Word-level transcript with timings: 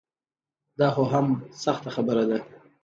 دا 0.79 0.87
خو 0.95 1.03
هم 1.13 1.27
سخته 1.63 1.89
خبره 1.95 2.23
ده. 2.29 2.37